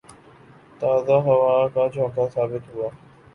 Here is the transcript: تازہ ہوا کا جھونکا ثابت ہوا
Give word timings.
تازہ 0.81 1.17
ہوا 1.25 1.53
کا 1.73 1.83
جھونکا 1.93 2.25
ثابت 2.33 2.63
ہوا 2.71 2.89